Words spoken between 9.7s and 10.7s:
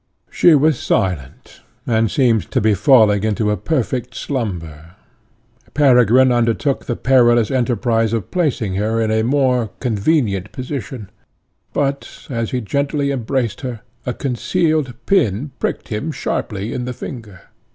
convenient